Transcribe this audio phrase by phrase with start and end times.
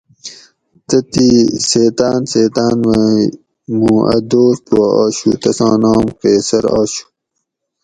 [0.87, 1.29] تتھی
[1.69, 3.19] سیتاۤن سیتاۤن مئ
[3.79, 7.05] موں اۤ دوست پا آشو تساں نام قیصر آشو